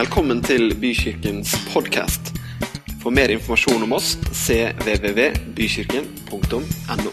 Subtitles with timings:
[0.00, 2.30] Velkommen til Bykirkens podkast.
[3.02, 7.10] For mer informasjon om oss cvvvbykirken.no.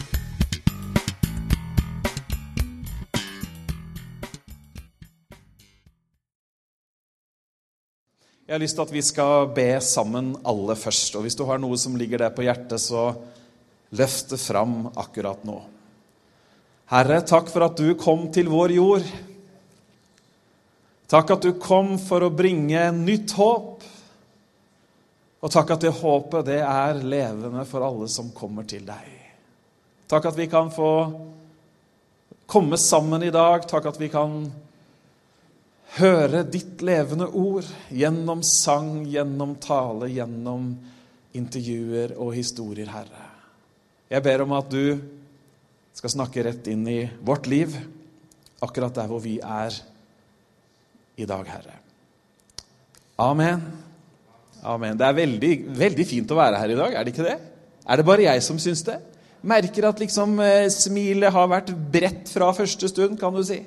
[8.46, 11.12] Jeg har lyst til at vi skal be sammen alle først.
[11.20, 13.12] Og hvis du har noe som ligger der på hjertet, så
[14.00, 15.60] løft det fram akkurat nå.
[16.88, 19.04] Herre, takk for at du kom til vår jord.
[21.08, 23.84] Takk at du kom for å bringe nytt håp.
[25.38, 29.08] Og takk at det håpet det er levende for alle som kommer til deg.
[30.10, 30.90] Takk at vi kan få
[32.48, 33.64] komme sammen i dag.
[33.68, 34.42] Takk at vi kan
[35.96, 40.74] høre ditt levende ord gjennom sang, gjennom tale, gjennom
[41.38, 43.28] intervjuer og historier, Herre.
[44.08, 44.98] Jeg ber om at du
[45.96, 47.72] skal snakke rett inn i vårt liv,
[48.64, 49.76] akkurat der hvor vi er
[51.18, 51.76] i dag, Herre.
[53.18, 53.62] Amen.
[54.62, 54.98] Amen.
[54.98, 57.38] Det er veldig, veldig fint å være her i dag, er det ikke det?
[57.88, 58.98] Er det bare jeg som syns det?
[59.48, 63.60] Merker at liksom eh, smilet har vært bredt fra første stund, kan du si.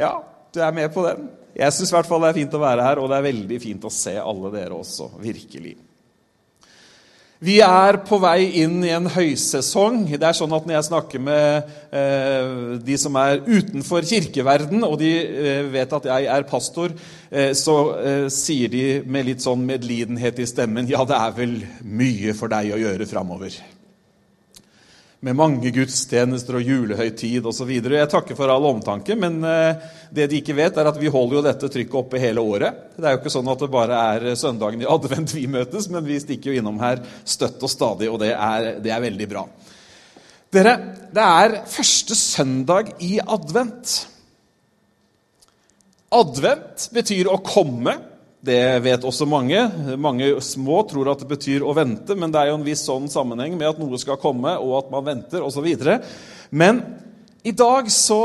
[0.00, 0.16] Ja,
[0.52, 1.28] du er med på den.
[1.56, 3.58] Jeg syns i hvert fall det er fint å være her, og det er veldig
[3.60, 5.10] fint å se alle dere også.
[5.20, 5.76] Virkelig.
[7.42, 10.04] Vi er på vei inn i en høysesong.
[10.12, 14.94] Det er sånn at Når jeg snakker med eh, de som er utenfor kirkeverden, og
[15.02, 16.94] de eh, vet at jeg er pastor,
[17.34, 21.60] eh, så eh, sier de med litt sånn medlidenhet i stemmen ja, det er vel
[21.82, 23.58] mye for deg å gjøre framover
[25.22, 27.68] med mange gudstjenester og julehøytid osv.
[27.70, 31.38] Jeg takker for all omtanke, men eh, det de ikke vet, er at vi holder
[31.38, 32.88] jo dette trykket oppe hele året.
[32.96, 36.02] Det er jo ikke sånn at det bare er søndagen i advent vi møtes, men
[36.08, 39.46] vi stikker jo innom her støtt og stadig, og det er, det er veldig bra.
[40.52, 40.74] Dere,
[41.14, 43.94] det er første søndag i advent.
[46.12, 47.94] Advent betyr å komme.
[48.42, 49.58] Det vet også mange.
[50.02, 53.06] Mange små tror at det betyr å vente, men det er jo en viss sånn
[53.10, 55.68] sammenheng med at noe skal komme, og at man venter, osv.
[56.50, 56.82] Men
[57.46, 58.22] i dag så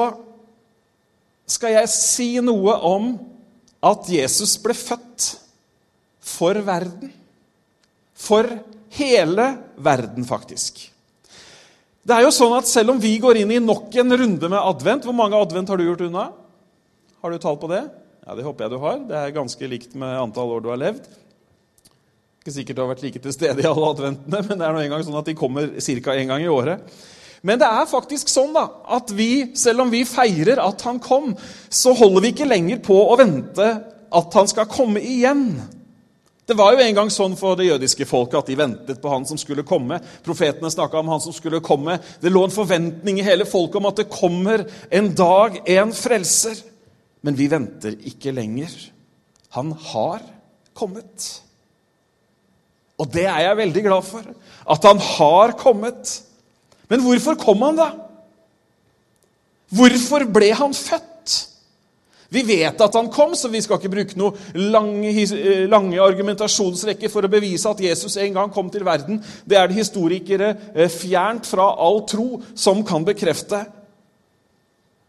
[1.47, 3.11] skal jeg si noe om
[3.85, 5.29] at Jesus ble født
[6.25, 7.13] for verden.
[8.17, 8.49] For
[8.97, 10.81] hele verden, faktisk.
[12.07, 14.55] Det er jo sånn at Selv om vi går inn i nok en runde med
[14.55, 16.29] advent Hvor mange advent har du gjort unna?
[17.19, 17.81] Har du tall på det?
[18.27, 18.97] Ja, Det håper jeg du har.
[19.07, 21.05] Det er ganske likt med antall år du har levd.
[22.41, 24.81] Ikke sikkert du har vært like til stede i alle adventene, men det er nå
[24.83, 26.11] engang sånn at de kommer ca.
[26.11, 26.83] én gang i året.
[27.47, 28.65] Men det er faktisk sånn da,
[28.97, 31.31] at vi, selv om vi feirer at han kom,
[31.69, 33.71] så holder vi ikke lenger på å vente
[34.11, 35.47] at han skal komme igjen.
[36.47, 39.27] Det var jo en gang sånn for det jødiske folket at de ventet på han
[39.27, 40.01] som skulle komme.
[40.23, 41.99] Profetene snakka om han som skulle komme.
[42.19, 46.59] Det lå en forventning i hele folket om at det kommer en dag, en frelser.
[47.27, 48.71] Men vi venter ikke lenger.
[49.57, 50.23] Han har
[50.77, 51.25] kommet.
[52.95, 54.29] Og det er jeg veldig glad for.
[54.63, 56.13] At han har kommet.
[56.87, 57.91] Men hvorfor kom han, da?
[59.75, 61.35] Hvorfor ble han født?
[62.31, 65.11] Vi vet at han kom, så vi skal ikke bruke noe lange,
[65.71, 69.21] lange argumentasjonsrekker for å bevise at Jesus en gang kom til verden.
[69.47, 73.63] Det er det historikere eh, fjernt fra all tro som kan bekrefte.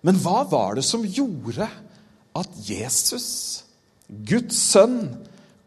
[0.06, 1.66] Men hva var det som gjorde
[2.40, 3.28] at Jesus,
[4.06, 5.02] Guds sønn,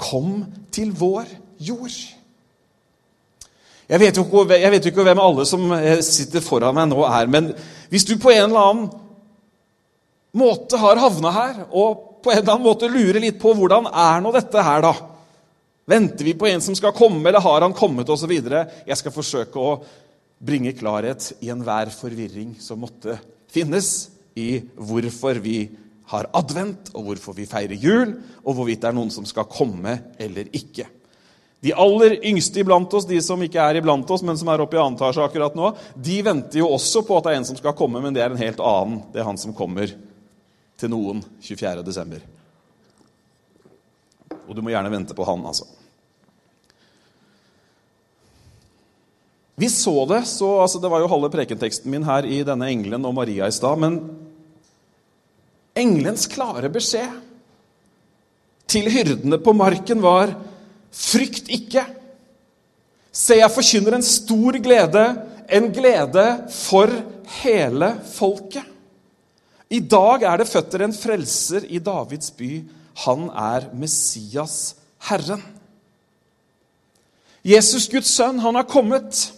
[0.01, 1.29] kom til vår
[1.61, 1.97] jord.
[3.91, 7.01] Jeg vet, jo ikke, jeg vet ikke hvem alle som eh, sitter foran meg nå,
[7.05, 7.51] er, men
[7.91, 8.85] hvis du på en eller annen
[10.39, 14.23] måte har havna her, og på en eller annen måte lurer litt på hvordan er
[14.23, 14.93] nå dette her, da?
[15.91, 18.31] Venter vi på en som skal komme, eller har han kommet, osv.?
[18.31, 19.75] Jeg skal forsøke å
[20.41, 23.17] bringe klarhet i enhver forvirring som måtte
[23.51, 25.65] finnes i hvorfor vi
[26.11, 29.97] har advent, og hvorfor vi feirer jul, og hvorvidt det er noen som skal komme
[30.21, 30.87] eller ikke.
[31.61, 34.77] De aller yngste iblant oss, de som ikke er iblant oss, men som er oppe
[34.77, 37.59] i annen etasje akkurat nå, de venter jo også på at det er en som
[37.59, 39.03] skal komme, men det er en helt annen.
[39.13, 39.93] Det er han som kommer
[40.81, 41.83] til noen 24.
[41.85, 42.23] desember.
[44.47, 45.69] Og du må gjerne vente på han, altså.
[49.61, 53.05] Vi så det, så altså, Det var jo halve prekenteksten min her i denne engelen
[53.05, 53.77] og Maria i stad.
[53.77, 53.99] Men
[55.77, 57.19] Engelens klare beskjed
[58.71, 60.33] til hyrdene på marken var
[60.91, 61.85] Frykt ikke.
[63.15, 65.05] Se, jeg forkynner en stor glede,
[65.47, 66.91] en glede for
[67.39, 68.67] hele folket.
[69.71, 72.49] I dag er det født en frelser i Davids by.
[73.05, 74.75] Han er Messias,
[75.07, 75.43] Herren.
[77.47, 79.29] Jesus, Guds sønn, han har kommet.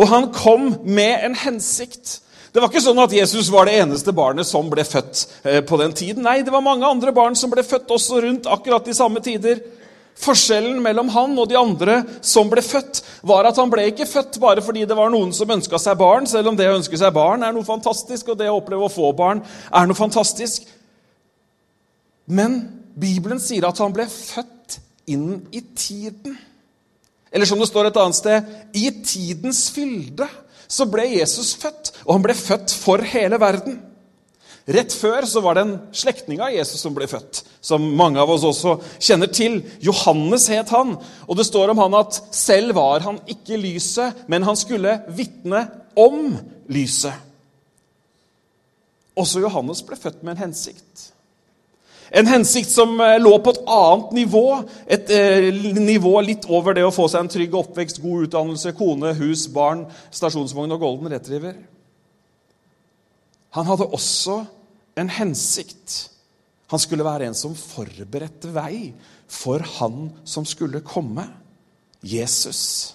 [0.00, 2.22] Og han kom med en hensikt.
[2.56, 5.76] Det var ikke sånn at Jesus var det eneste barnet som ble født eh, på
[5.76, 6.22] den tiden.
[6.24, 9.58] Nei, det var mange andre barn som ble født også rundt akkurat de samme tider.
[10.16, 14.38] Forskjellen mellom han og de andre som ble født, var at han ble ikke født
[14.40, 17.12] bare fordi det var noen som ønska seg barn, selv om det å ønske seg
[17.12, 20.64] barn er noe fantastisk, og det å oppleve å få barn er noe fantastisk.
[22.24, 22.56] Men
[22.96, 24.80] Bibelen sier at han ble født
[25.12, 26.40] inn i tiden.
[27.28, 30.32] Eller som det står et annet sted i tidens fylde
[30.68, 33.78] så ble Jesus født, og han ble født for hele verden.
[34.66, 38.32] Rett før så var det en slektning av Jesus som ble født, som mange av
[38.34, 39.60] oss også kjenner til.
[39.78, 44.46] Johannes het han, og det står om han at selv var han ikke lyset, men
[44.46, 46.34] han skulle vitne om
[46.66, 47.14] lyset.
[49.16, 51.12] Også Johannes ble født med en hensikt.
[52.16, 54.44] En hensikt som eh, lå på et annet nivå.
[54.88, 59.12] Et eh, nivå litt over det å få seg en trygg oppvekst, god utdannelse, kone,
[59.18, 59.84] hus, barn,
[60.14, 61.58] stasjonsvogn og golden retriever.
[63.56, 64.40] Han hadde også
[64.96, 65.96] en hensikt.
[66.72, 68.90] Han skulle være en som forberedte vei
[69.30, 71.26] for han som skulle komme
[72.06, 72.94] Jesus.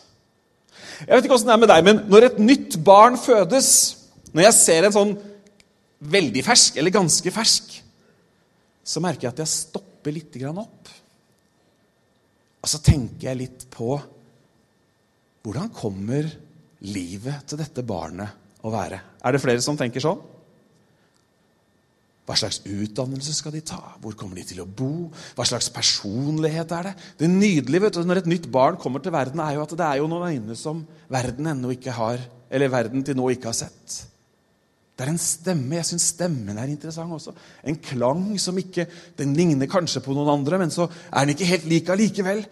[1.05, 3.97] Jeg vet ikke åssen det er med deg, men når et nytt barn fødes
[4.31, 5.09] Når jeg ser en sånn
[6.11, 7.73] veldig fersk, eller ganske fersk
[8.83, 10.91] så merker jeg at jeg stopper litt opp.
[12.61, 13.95] Og så tenker jeg litt på
[15.41, 16.27] hvordan kommer
[16.85, 18.99] livet til dette barnet å være?
[19.25, 20.21] Er det flere som tenker sånn?
[22.29, 23.79] Hva slags utdannelse skal de ta?
[23.99, 25.09] Hvor kommer de til å bo?
[25.35, 26.93] Hva slags personlighet er det?
[27.23, 29.87] Det nydelige vet du, når et nytt barn kommer til verden, er jo at det
[29.87, 33.97] er jo noen øyne som verden ikke har, verden til nå ikke har sett.
[35.01, 35.79] Det er en stemme.
[35.79, 37.31] Jeg syns stemmen er interessant også.
[37.65, 38.85] En klang som ikke
[39.17, 42.43] Den ligner kanskje på noen andre, men så er den ikke helt lik allikevel.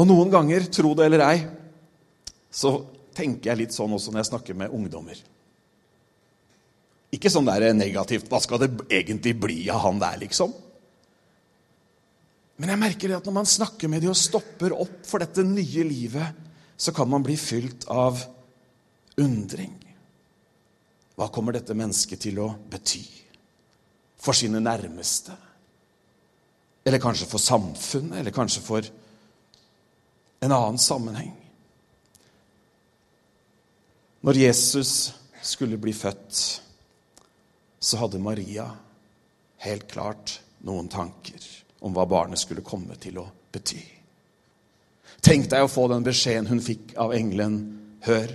[0.00, 1.42] Og noen ganger, tro det eller ei,
[2.48, 2.72] så
[3.14, 5.20] tenker jeg litt sånn også når jeg snakker med ungdommer.
[7.12, 10.54] Ikke sånn der negativt 'Hva skal det egentlig bli av han der', liksom?
[12.56, 15.44] Men jeg merker det at når man snakker med dem og stopper opp for dette
[15.44, 16.34] nye livet,
[16.76, 18.24] så kan man bli fylt av
[19.18, 19.83] undring.
[21.14, 23.04] Hva kommer dette mennesket til å bety
[24.18, 25.34] for sine nærmeste?
[26.84, 28.90] Eller kanskje for samfunnet, eller kanskje for
[30.44, 31.32] en annen sammenheng?
[34.24, 35.12] Når Jesus
[35.44, 36.40] skulle bli født,
[37.78, 38.66] så hadde Maria
[39.64, 41.44] helt klart noen tanker
[41.84, 43.82] om hva barnet skulle komme til å bety.
[45.24, 47.58] Tenk deg å få den beskjeden hun fikk av engelen.
[48.04, 48.32] Hør,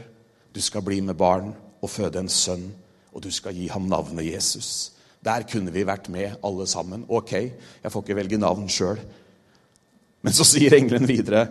[0.53, 2.69] du skal bli med barn og føde en sønn,
[3.13, 4.91] og du skal gi ham navnet Jesus.
[5.25, 7.05] Der kunne vi vært med, alle sammen.
[7.09, 7.33] Ok,
[7.83, 8.99] jeg får ikke velge navn sjøl.
[10.23, 11.47] Men så sier engelen videre,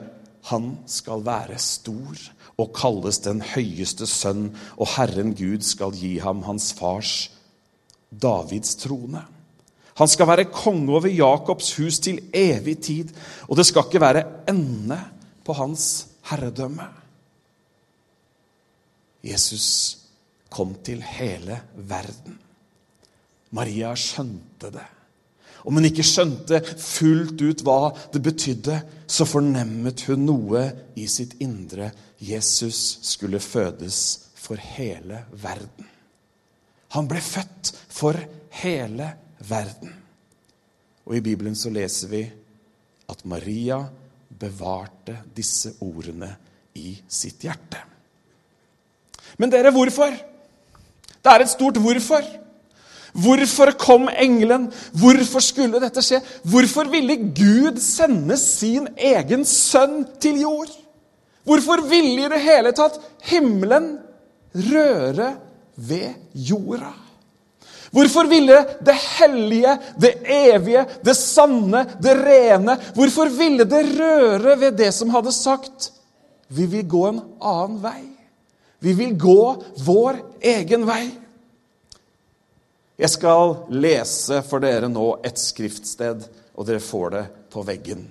[0.48, 2.20] han skal være stor
[2.58, 7.28] og kalles den høyeste sønn, og Herren Gud skal gi ham hans fars
[8.08, 9.22] Davids trone.
[9.98, 13.12] Han skal være konge over Jakobs hus til evig tid,
[13.48, 14.98] og det skal ikke være ende
[15.44, 16.86] på hans herredømme.
[19.24, 19.98] Jesus
[20.48, 22.38] kom til hele verden.
[23.56, 24.86] Maria skjønte det.
[25.68, 28.78] Om hun ikke skjønte fullt ut hva det betydde,
[29.10, 30.64] så fornemmet hun noe
[30.96, 31.90] i sitt indre.
[32.18, 34.00] Jesus skulle fødes
[34.38, 35.88] for hele verden.
[36.96, 38.16] Han ble født for
[38.62, 39.10] hele
[39.48, 39.92] verden.
[41.08, 42.22] Og i Bibelen så leser vi
[43.08, 43.80] at Maria
[44.38, 46.30] bevarte disse ordene
[46.78, 47.80] i sitt hjerte.
[49.38, 50.14] Men dere, hvorfor?
[51.22, 52.26] Det er et stort hvorfor.
[53.18, 54.68] Hvorfor kom engelen?
[54.92, 56.20] Hvorfor skulle dette skje?
[56.46, 60.70] Hvorfor ville Gud sende sin egen sønn til jord?
[61.48, 62.98] Hvorfor ville i det hele tatt
[63.30, 63.94] himmelen
[64.68, 65.32] røre
[65.74, 66.92] ved jorda?
[67.90, 74.76] Hvorfor ville det hellige, det evige, det sanne, det rene Hvorfor ville det røre ved
[74.76, 75.92] det som hadde sagt
[76.48, 78.17] vi vil gå en annen vei?
[78.78, 79.42] Vi vil gå
[79.84, 81.04] vår egen vei.
[82.98, 86.24] Jeg skal lese for dere nå et skriftsted,
[86.58, 88.02] og dere får det på veggen.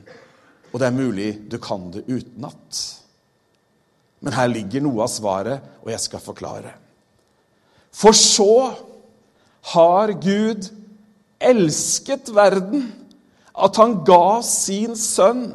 [0.71, 2.81] Og det er mulig du kan det utenat.
[4.23, 6.73] Men her ligger noe av svaret, og jeg skal forklare.
[7.91, 8.73] For så
[9.73, 10.69] har Gud
[11.43, 12.87] elsket verden
[13.57, 15.49] at han ga sin sønn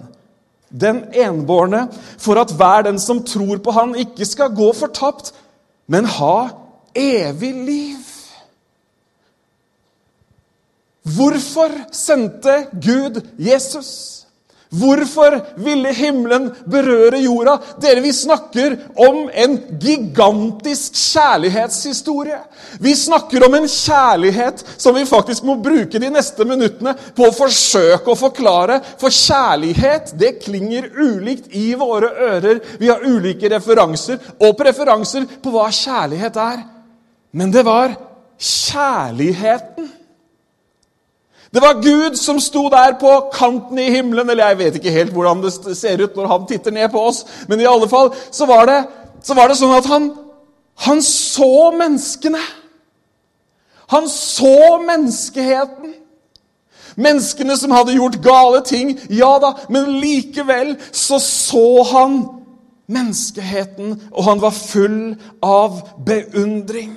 [0.81, 1.88] den enbårne,
[2.19, 5.35] for at hver den som tror på Han, ikke skal gå fortapt,
[5.87, 6.49] men ha
[6.95, 7.99] evig liv.
[11.02, 14.22] Hvorfor sendte Gud Jesus?
[14.73, 17.59] Hvorfor ville himmelen berøre jorda?
[17.83, 22.38] Dere, vi snakker om en gigantisk kjærlighetshistorie.
[22.81, 27.37] Vi snakker om en kjærlighet som vi faktisk må bruke de neste minuttene på å
[27.37, 28.81] forsøke å forklare.
[29.00, 32.64] For kjærlighet, det klinger ulikt i våre ører.
[32.81, 36.62] Vi har ulike referanser og preferanser på hva kjærlighet er.
[37.37, 37.93] Men det var
[38.41, 39.99] kjærligheten
[41.53, 44.31] det var Gud som sto der på kanten i himmelen.
[44.31, 47.25] Eller jeg vet ikke helt hvordan det ser ut når han titter ned på oss,
[47.49, 48.79] men i alle fall så var det,
[49.23, 50.11] så var det sånn at han,
[50.87, 52.41] han så menneskene.
[53.93, 55.99] Han så menneskeheten.
[56.97, 62.19] Menneskene som hadde gjort gale ting, ja da, men likevel så så han
[62.93, 66.97] menneskeheten, og han var full av beundring.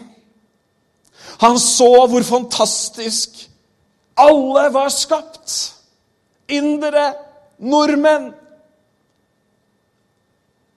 [1.43, 3.49] Han så hvor fantastisk
[4.15, 5.75] alle var skapt.
[6.47, 7.13] Indere,
[7.57, 8.33] nordmenn.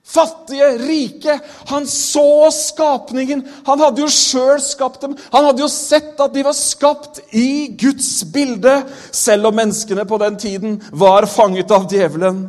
[0.08, 1.38] Fattige, rike.
[1.66, 3.42] Han så skapningen.
[3.66, 5.16] Han hadde jo sjøl skapt dem.
[5.34, 8.78] Han hadde jo sett at de var skapt i Guds bilde,
[9.12, 12.40] selv om menneskene på den tiden var fanget av djevelen.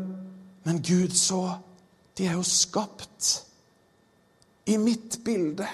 [0.64, 1.44] Men Gud så
[2.16, 3.30] de er jo skapt
[4.68, 5.68] i mitt bilde.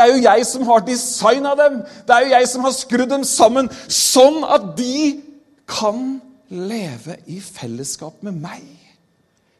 [0.00, 1.82] Det er jo jeg som har designa dem.
[2.08, 5.18] Det er jo jeg som har skrudd dem sammen, sånn at de
[5.68, 8.62] kan leve i fellesskap med meg.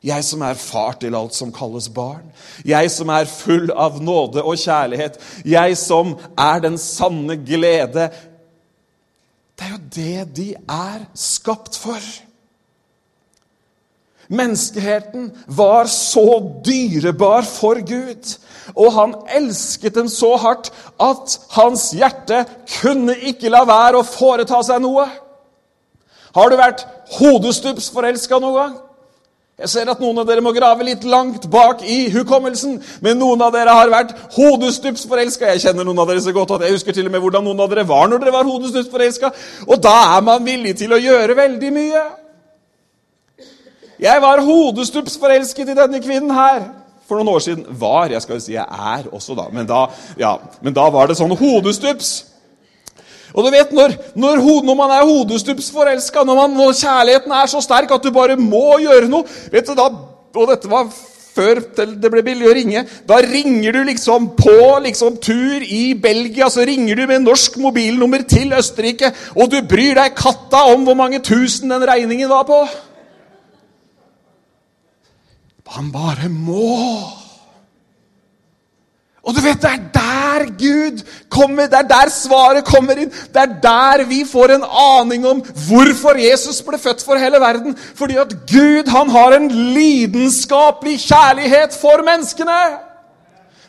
[0.01, 2.25] Jeg som er far til alt som kalles barn.
[2.65, 5.21] Jeg som er full av nåde og kjærlighet.
[5.45, 8.09] Jeg som er den sanne glede.
[9.61, 12.01] Det er jo det de er skapt for.
[14.31, 18.37] Menneskeheten var så dyrebar for Gud,
[18.79, 20.71] og han elsket dem så hardt
[21.03, 22.45] at hans hjerte
[22.81, 25.09] kunne ikke la være å foreta seg noe.
[26.37, 26.87] Har du vært
[27.19, 28.79] hodestups forelska noen gang?
[29.61, 33.43] Jeg ser at noen av dere må grave litt langt bak i hukommelsen, men noen
[33.45, 35.51] av dere har vært hodestups forelska.
[35.51, 37.61] Jeg kjenner noen av dere så godt at jeg husker til og med hvordan noen
[37.61, 39.35] av dere var når dere var hodestups forelska.
[39.67, 42.07] Og da er man villig til å gjøre veldig mye.
[44.01, 46.63] Jeg var hodestups forelsket i denne kvinnen her.
[47.09, 48.09] For noen år siden var.
[48.13, 49.49] Jeg skal jo si jeg er også, da.
[49.53, 49.85] Men da,
[50.19, 52.11] ja, men da var det sånn hodestups.
[53.35, 57.61] Og du vet, Når, når, når man er hodestups forelska, når, når, kjærligheten er så
[57.63, 59.87] sterk at du bare må gjøre noe vet du, da,
[60.35, 60.89] Og dette var
[61.31, 62.83] før det ble billig å ringe.
[63.07, 68.25] Da ringer du liksom på liksom, tur i Belgia, så ringer du med norsk mobilnummer
[68.29, 72.65] til Østerrike, og du bryr deg katta om hvor mange tusen den regningen var på.
[75.77, 77.21] Han bare må.
[79.23, 83.11] Og du vet, Det er der Gud kommer, det er der svaret kommer inn.
[83.11, 87.77] Det er der vi får en aning om hvorfor Jesus ble født for hele verden.
[87.95, 92.63] Fordi at Gud han har en lidenskapelig kjærlighet for menneskene.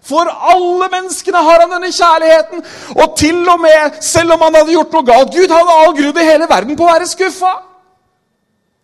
[0.01, 2.63] For alle menneskene har han denne kjærligheten.
[2.96, 6.24] Og til og med, selv om han hadde gjort noe galt Gud hadde all grunn
[6.24, 7.53] i hele verden på å være skuffa.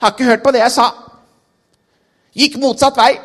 [0.01, 0.91] Har ikke hørt på det jeg sa.
[2.37, 3.15] Gikk motsatt vei.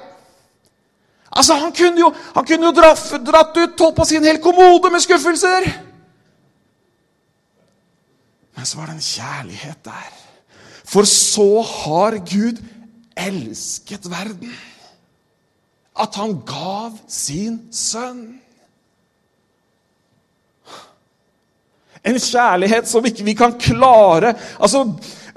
[1.33, 4.91] Altså, Han kunne jo, han kunne jo dratt, dratt ut holdt på sin hel kommode
[4.93, 5.69] med skuffelser.
[8.57, 10.13] Men så var det en kjærlighet der.
[10.85, 12.61] For så har Gud
[13.17, 14.53] elsket verden
[16.03, 18.39] at han gav sin sønn.
[22.03, 24.85] En kjærlighet som ikke vi kan klare altså,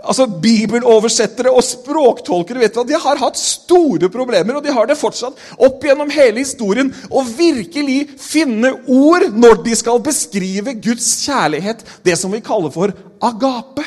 [0.05, 4.89] altså Bibeloversettere og språktolkere vet du hva, de har hatt store problemer, og de har
[4.89, 11.12] det fortsatt opp gjennom hele historien, å virkelig finne ord når de skal beskrive Guds
[11.25, 12.93] kjærlighet, det som vi kaller for
[13.25, 13.85] agape.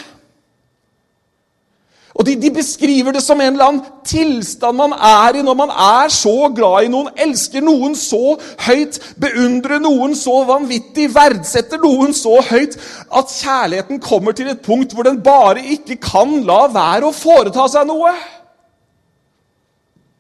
[2.19, 5.71] Og de, de, beskriver det som en eller annen tilstand man er i når man
[5.71, 8.35] er så glad i noen, elsker noen så
[8.67, 12.75] høyt, beundrer noen så vanvittig, verdsetter noen så høyt
[13.21, 17.69] at kjærligheten kommer til et punkt hvor den bare ikke kan la være å foreta
[17.71, 18.11] seg noe.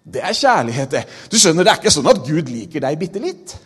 [0.08, 1.02] Det er kjærlighet, det.
[1.32, 3.58] Du skjønner, Det er ikke sånn at Gud liker deg bitte litt.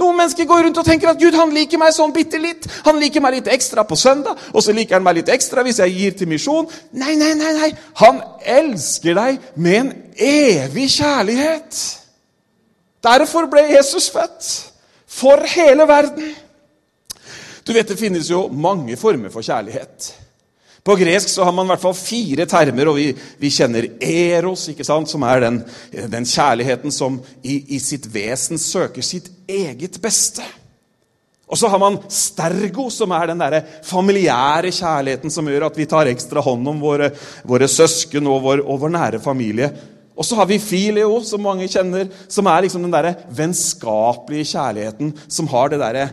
[0.00, 2.66] Noen mennesker går rundt og tenker at Gud han liker meg sånn bitte litt.
[2.86, 5.82] Han liker meg litt ekstra på søndag, og så liker han meg litt ekstra hvis
[5.82, 6.68] jeg gir til misjon.
[6.96, 7.70] Nei, nei, nei, nei.
[8.00, 8.22] Han
[8.58, 9.92] elsker deg med en
[10.30, 11.80] evig kjærlighet.
[13.04, 14.50] Derfor ble Jesus født.
[15.10, 16.34] For hele verden.
[17.66, 20.14] Du vet, Det finnes jo mange former for kjærlighet.
[20.84, 23.10] På gresk så har man i hvert fall fire termer, og vi,
[23.40, 25.60] vi kjenner eros, ikke sant, som er den,
[26.08, 30.46] den kjærligheten som i, i, sitt vesen søker sitt eget beste.
[31.50, 35.88] Og så har man stergo, som er den der familiære kjærligheten som gjør at vi
[35.90, 37.10] tar ekstra hånd om våre,
[37.44, 39.68] våre søsken og vår, og vår, nære familie.
[40.16, 45.12] Og så har vi filio, som mange kjenner, som er liksom den der vennskapelige kjærligheten
[45.28, 46.08] som har det derre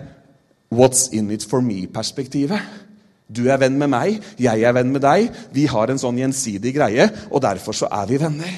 [0.73, 2.86] what's in it for me-perspektivet.
[3.27, 5.27] Du er venn med meg, jeg er venn med deg.
[5.51, 8.53] Vi har en sånn gjensidig greie, og derfor så er vi venner.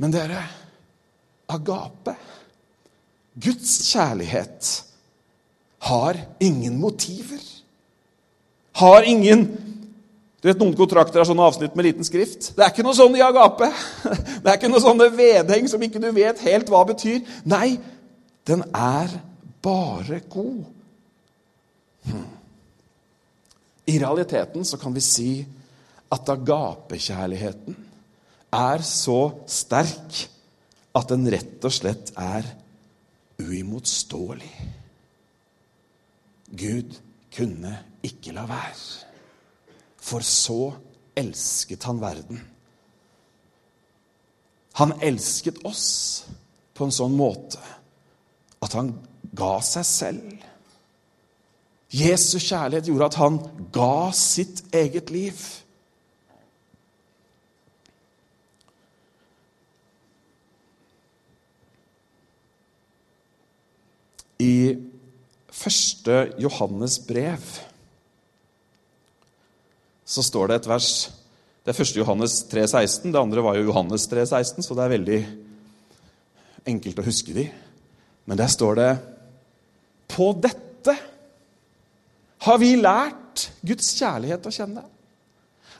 [0.00, 0.42] Men dere,
[1.52, 2.16] agape,
[3.40, 4.70] Guds kjærlighet
[5.90, 7.42] har ingen motiver.
[8.80, 9.44] Har ingen
[10.40, 12.54] du vet, Noen kontrakter har sånne avsnitt med liten skrift.
[12.56, 13.66] Det er ikke noe sånn i agape.
[14.40, 17.20] Det er ikke noe sånne vedheng som ikke du vet helt hva betyr.
[17.44, 17.74] Nei,
[18.48, 19.12] den er
[19.60, 20.62] bare god.
[22.08, 22.39] Hm.
[23.86, 25.30] I realiteten så kan vi si
[26.10, 27.76] at agapekjærligheten
[28.52, 30.24] er så sterk
[30.98, 32.46] at den rett og slett er
[33.40, 34.52] uimotståelig.
[36.50, 36.96] Gud
[37.30, 39.06] kunne ikke la være.
[40.00, 40.72] For så
[41.16, 42.40] elsket han verden.
[44.80, 45.86] Han elsket oss
[46.74, 47.60] på en sånn måte
[48.64, 48.94] at han
[49.36, 50.49] ga seg selv.
[51.90, 53.38] Jesu kjærlighet gjorde at han
[53.74, 55.34] ga sitt eget liv.
[64.40, 64.78] I
[65.52, 67.42] første Johannes brev
[70.10, 70.92] så står det et vers
[71.60, 73.10] Det er første Johannes 3,16.
[73.12, 75.18] Det andre var jo Johannes 3,16, så det er veldig
[76.72, 77.44] enkelt å huske de.
[78.24, 78.90] Men der står det
[80.08, 80.96] På dette
[82.46, 84.84] har vi lært Guds kjærlighet å kjenne.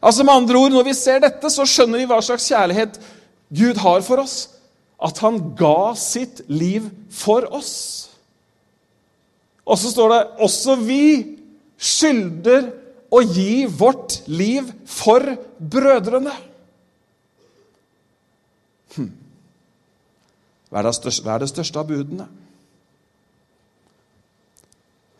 [0.00, 3.00] Altså med andre ord, Når vi ser dette, så skjønner vi hva slags kjærlighet
[3.52, 4.48] Gud har for oss.
[5.00, 8.10] At han ga sitt liv for oss.
[9.64, 11.04] Og så står det også vi
[11.80, 12.70] skylder
[13.10, 15.24] å gi vårt liv for
[15.58, 16.34] brødrene.
[18.96, 19.10] Hm.
[20.70, 20.90] Hva er,
[21.42, 22.28] det største av budene?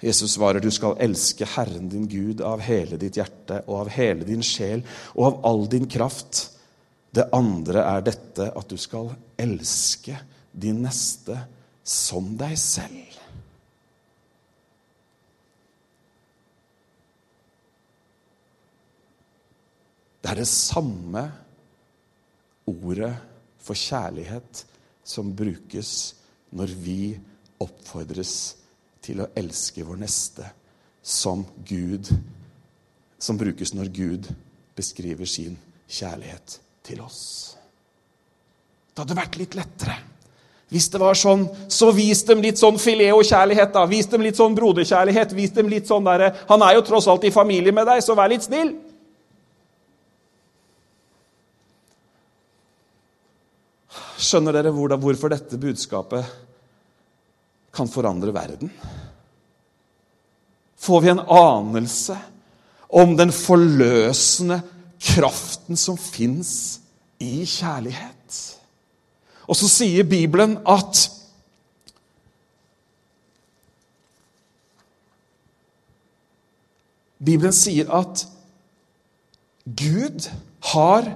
[0.00, 4.24] Jesus svarer, du skal elske Herren din Gud av hele ditt hjerte og av hele
[4.24, 4.80] din sjel
[5.12, 6.46] og av all din kraft.
[7.12, 10.16] Det andre er dette, at du skal elske
[10.52, 11.36] din neste
[11.84, 13.18] som deg selv.
[20.20, 21.26] Det er det samme
[22.70, 23.12] ordet
[23.60, 24.64] for kjærlighet
[25.04, 25.92] som brukes
[26.56, 27.00] når vi
[27.60, 28.59] oppfordres
[29.02, 30.46] til å elske vår neste
[31.02, 32.10] som Gud
[33.20, 34.28] Som brukes når Gud
[34.76, 35.58] beskriver sin
[35.90, 36.54] kjærlighet
[36.86, 37.56] til oss.
[38.94, 39.98] Det hadde vært litt lettere
[40.70, 44.22] hvis det var sånn, så vis dem litt sånn filet og kjærlighet, da, Vis dem
[44.22, 45.32] litt sånn broderkjærlighet.
[45.34, 48.14] vis dem litt sånn der, Han er jo tross alt i familie med deg, så
[48.14, 48.76] vær litt snill.
[54.20, 56.24] Skjønner dere hvorfor dette budskapet
[57.74, 58.70] kan forandre verden?
[60.80, 62.16] Får vi en anelse
[62.88, 64.60] om den forløsende
[65.00, 66.80] kraften som fins
[67.20, 68.40] i kjærlighet?
[69.50, 71.06] Og så sier Bibelen at
[77.20, 78.24] Bibelen sier at
[79.64, 80.30] Gud
[80.72, 81.10] har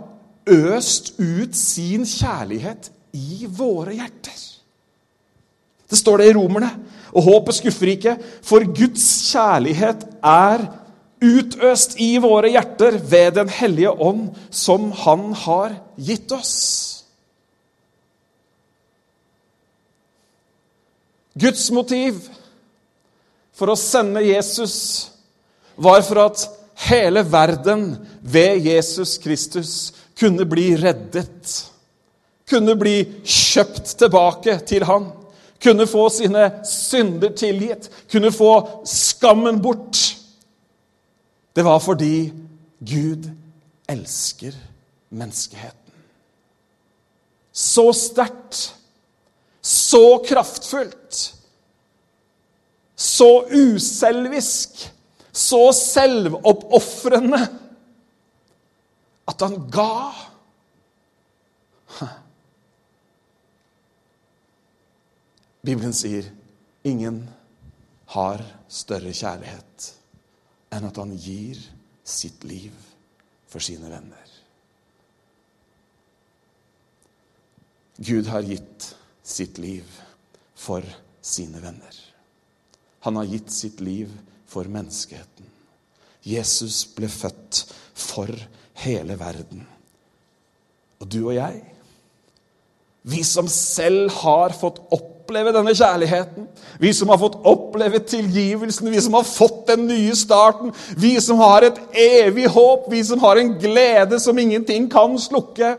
[0.47, 4.54] øst ut sin kjærlighet i våre hjerter.
[5.95, 6.73] Det står det i Romerne.
[7.15, 10.65] Og håpet skuffer ikke, for Guds kjærlighet er
[11.23, 16.57] utøst i våre hjerter ved Den hellige ånd, som Han har gitt oss.
[21.39, 22.19] Guds motiv
[23.55, 24.75] for å sende Jesus
[25.79, 26.43] var for at
[26.89, 27.87] hele verden
[28.23, 31.55] ved Jesus Kristus kunne bli reddet
[32.49, 35.09] kunne bli kjøpt tilbake til han.
[35.63, 40.01] Kunne få sine synder tilgitt, kunne få skammen bort.
[41.57, 42.33] Det var fordi
[42.81, 43.31] Gud
[43.89, 44.57] elsker
[45.15, 45.79] menneskeheten.
[47.53, 48.75] Så sterkt,
[49.63, 51.35] så kraftfullt,
[52.97, 54.91] så uselvisk,
[55.33, 57.41] så selvoppofrende
[59.29, 60.11] at han ga.
[65.65, 66.27] Bibelen sier
[66.85, 67.23] ingen
[68.13, 69.87] har større kjærlighet
[70.75, 71.61] enn at han gir
[72.05, 72.75] sitt liv
[73.49, 74.33] for sine venner.
[77.97, 78.91] Gud har gitt
[79.25, 79.89] sitt liv
[80.59, 80.85] for
[81.25, 81.97] sine venner.
[83.07, 84.11] Han har gitt sitt liv
[84.51, 85.47] for menneskeheten.
[86.25, 87.63] Jesus ble født
[87.95, 88.29] for
[88.85, 89.65] hele verden.
[91.01, 91.63] Og du og jeg,
[93.05, 94.81] vi som selv har fått
[95.25, 100.15] oppleve denne kjærligheten, vi som har fått oppleve tilgivelsen, vi som har fått den nye
[100.17, 105.19] starten, vi som har et evig håp, vi som har en glede som ingenting kan
[105.19, 105.77] slukke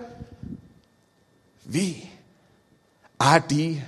[1.66, 2.10] Vi
[3.20, 3.82] er de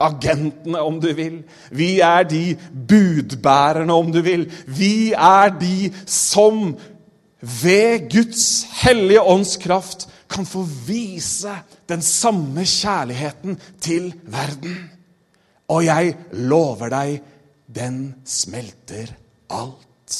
[0.00, 1.38] agentene, om du vil.
[1.70, 2.56] Vi er de
[2.88, 4.44] budbærerne, om du vil.
[4.66, 6.76] Vi er de som
[7.40, 11.56] ved Guds hellige åndskraft kan få vise
[11.88, 14.93] den samme kjærligheten til verden.
[15.72, 17.20] Og jeg lover deg,
[17.74, 19.14] den smelter
[19.54, 20.18] alt.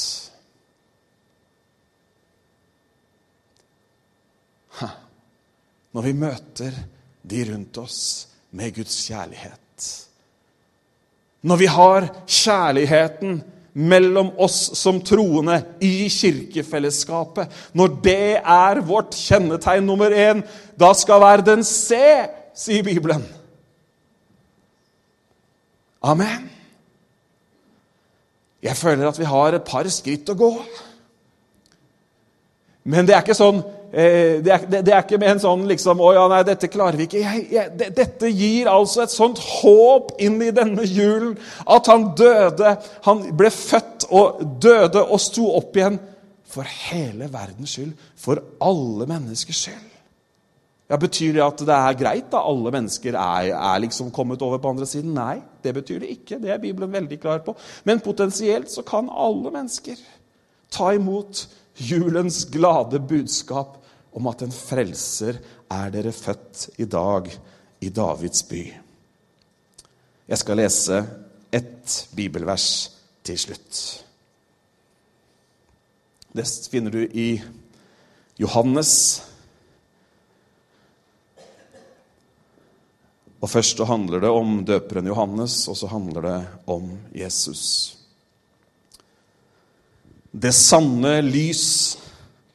[5.95, 6.79] Når vi møter
[7.23, 7.99] de rundt oss
[8.55, 9.61] med Guds kjærlighet.
[11.45, 13.43] Når vi har kjærligheten
[13.75, 20.43] mellom oss som troende i kirkefellesskapet, når det er vårt kjennetegn nummer én,
[20.79, 22.05] da skal verden se,
[22.57, 23.23] sier Bibelen.
[26.05, 26.51] Amen.
[28.65, 30.51] Jeg føler at vi har et par skritt å gå.
[32.85, 33.63] Men det er ikke sånn
[33.95, 36.99] Eh, det er, det, er, ikke med en sånn liksom, 'Å ja, nei, dette klarer
[36.99, 37.21] vi ikke'.
[37.23, 41.37] Jeg, jeg, dette gir altså et sånt håp inn i denne julen.
[41.63, 42.75] At han døde.
[43.07, 46.01] Han ble født og døde og sto opp igjen.
[46.55, 47.95] For hele verdens skyld.
[48.19, 49.94] For alle menneskers skyld.
[50.91, 54.61] Ja, Betyr det at det er greit da alle mennesker er, er liksom kommet over
[54.61, 55.15] på andre siden?
[55.17, 56.39] Nei, det betyr det ikke.
[56.43, 57.57] Det er Bibelen veldig klar på.
[57.89, 60.01] Men potensielt så kan alle mennesker
[60.75, 61.47] ta imot
[61.81, 63.81] julens glade budskap
[64.15, 65.41] om at en frelser
[65.73, 67.33] er dere født i dag
[67.81, 68.65] i Davids by.
[70.29, 71.01] Jeg skal lese
[71.53, 72.69] ett bibelvers
[73.25, 73.81] til slutt.
[76.35, 77.29] Det finner du i
[78.41, 79.23] Johannes.
[83.45, 86.39] Og Først så handler det om døperen Johannes, og så handler det
[86.73, 87.99] om Jesus.
[90.33, 91.67] Det sanne lys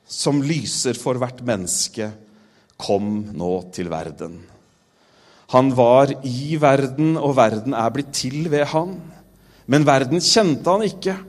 [0.09, 2.09] som lyser for hvert menneske,
[2.79, 4.39] kom nå til verden.
[5.53, 8.95] Han var i verden, og verden er blitt til ved han.
[9.69, 11.19] Men verden kjente han ikke.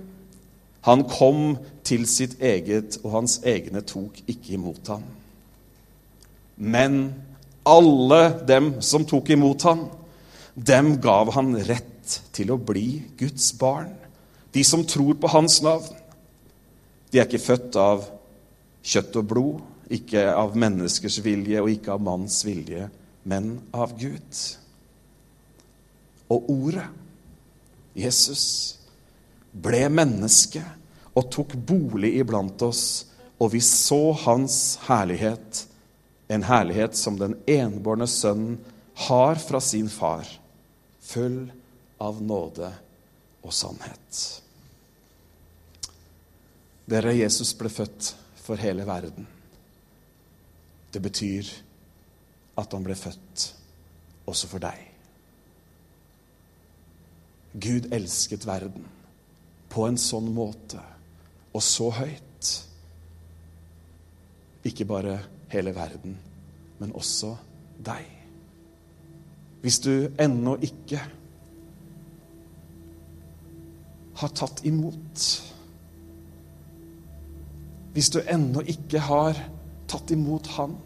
[0.88, 5.04] Han kom til sitt eget, og hans egne tok ikke imot ham.
[6.56, 7.02] Men
[7.70, 9.86] alle dem som tok imot ham,
[10.54, 13.92] dem gav han rett til å bli Guds barn.
[14.50, 15.94] De som tror på hans navn.
[17.10, 18.06] De er ikke født av
[18.86, 22.86] kjøtt og blod, ikke av menneskers vilje og ikke av manns vilje,
[23.26, 24.42] men av Gud.
[26.30, 26.86] Og ordet,
[27.98, 28.44] Jesus,
[29.50, 30.62] ble menneske
[31.18, 32.84] og tok bolig iblant oss,
[33.40, 35.64] og vi så hans herlighet,
[36.30, 38.58] en herlighet som den enbårne sønnen
[39.08, 40.28] har fra sin far,
[41.00, 41.48] full
[41.98, 42.68] av nåde
[43.42, 44.20] og sannhet.
[46.90, 49.26] Dere, Jesus ble født for hele verden.
[50.94, 51.50] Det betyr
[52.58, 53.50] at han ble født
[54.30, 54.86] også for deg.
[57.58, 58.86] Gud elsket verden
[59.70, 60.82] på en sånn måte
[61.50, 62.29] og så høyt.
[64.64, 65.18] Ikke bare
[65.50, 66.16] hele verden,
[66.78, 67.34] men også
[67.84, 68.04] deg.
[69.60, 71.00] Hvis du ennå ikke
[74.20, 75.28] har tatt imot
[77.90, 79.38] hvis du ennå ikke har
[79.90, 80.76] tatt imot Han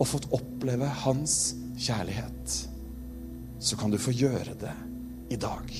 [0.00, 2.54] og fått oppleve Hans kjærlighet,
[3.60, 4.72] så kan du få gjøre det
[5.30, 5.70] i dag.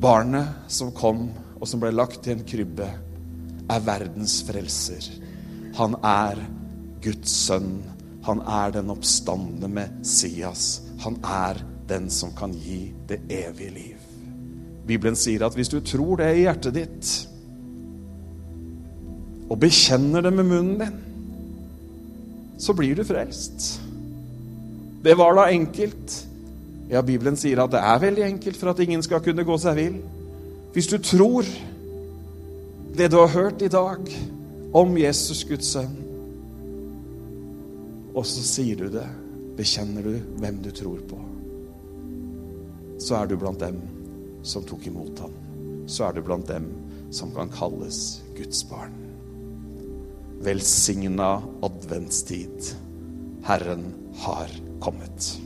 [0.00, 1.28] Barnet som kom,
[1.60, 2.88] og som ble lagt i en krybbe,
[3.70, 5.06] er verdens frelser.
[5.78, 6.40] Han er
[7.04, 7.76] Guds sønn.
[8.24, 10.82] Han er den oppstandende Messias.
[11.04, 14.10] Han er den som kan gi det evige liv.
[14.86, 17.12] Bibelen sier at hvis du tror det i hjertet ditt,
[19.48, 21.00] og bekjenner det med munnen din,
[22.60, 23.80] så blir du frelst.
[25.04, 26.14] Det var da enkelt.
[26.88, 29.76] Ja, Bibelen sier at det er veldig enkelt for at ingen skal kunne gå seg
[29.76, 29.98] vill.
[30.72, 31.48] Hvis du tror
[32.94, 34.10] det du har hørt i dag
[34.74, 35.94] om Jesus, Guds sønn,
[38.14, 39.06] og så sier du det,
[39.58, 41.18] bekjenner du hvem du tror på,
[43.02, 43.80] så er du blant dem
[44.46, 45.34] som tok imot ham.
[45.90, 46.70] Så er du blant dem
[47.14, 48.94] som kan kalles Guds barn
[50.44, 52.76] velsigna adventstid.
[53.42, 54.48] Herren har
[54.80, 55.40] kommet.